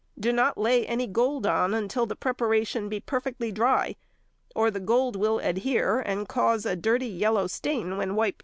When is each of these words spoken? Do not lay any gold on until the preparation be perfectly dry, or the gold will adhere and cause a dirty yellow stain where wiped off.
Do 0.19 0.33
not 0.33 0.57
lay 0.57 0.83
any 0.87 1.05
gold 1.05 1.45
on 1.45 1.75
until 1.75 2.07
the 2.07 2.15
preparation 2.15 2.89
be 2.89 2.99
perfectly 2.99 3.51
dry, 3.51 3.97
or 4.55 4.71
the 4.71 4.79
gold 4.79 5.15
will 5.15 5.37
adhere 5.37 5.99
and 5.99 6.27
cause 6.27 6.65
a 6.65 6.75
dirty 6.75 7.05
yellow 7.05 7.45
stain 7.45 7.95
where 7.97 8.11
wiped 8.11 8.39
off. 8.39 8.39